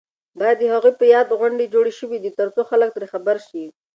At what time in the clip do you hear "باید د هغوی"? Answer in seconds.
0.39-0.93